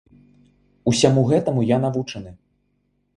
[0.91, 2.31] Усяму гэтаму я навучаны.